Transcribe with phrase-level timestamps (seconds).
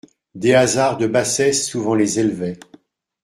[0.33, 2.57] Des hasards de bassesse souvent les élevaient.